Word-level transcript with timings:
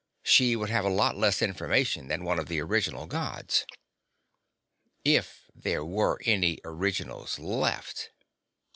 She 0.23 0.55
would 0.55 0.71
have 0.71 0.83
a 0.83 0.89
lot 0.89 1.15
less 1.15 1.43
information 1.43 2.07
than 2.07 2.23
one 2.23 2.39
of 2.39 2.47
the 2.47 2.59
original 2.59 3.05
Gods. 3.05 3.67
_If 5.05 5.41
there 5.53 5.85
were 5.85 6.19
any 6.25 6.57
originals 6.65 7.37
left.... 7.37 8.09